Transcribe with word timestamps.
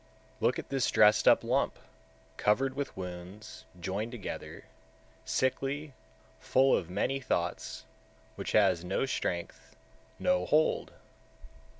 147. 0.39 0.47
Look 0.47 0.57
at 0.57 0.69
this 0.69 0.89
dressed 0.89 1.27
up 1.27 1.43
lump, 1.43 1.77
covered 2.35 2.73
with 2.75 2.97
wounds, 2.97 3.65
joined 3.79 4.11
together, 4.11 4.65
sickly, 5.25 5.93
full 6.39 6.75
of 6.75 6.89
many 6.89 7.19
thoughts, 7.19 7.85
which 8.35 8.53
has 8.53 8.83
no 8.83 9.05
strength, 9.05 9.75
no 10.17 10.47
hold! 10.47 10.91